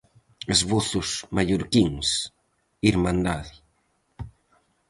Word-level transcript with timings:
"Esbozos 0.53 1.09
mallorquíns", 1.35 2.07
"Hirmandade!". 2.85 3.53